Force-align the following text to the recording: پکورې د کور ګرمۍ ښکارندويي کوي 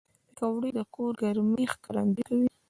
پکورې 0.35 0.69
د 0.77 0.79
کور 0.93 1.13
ګرمۍ 1.21 1.65
ښکارندويي 1.73 2.23
کوي 2.27 2.47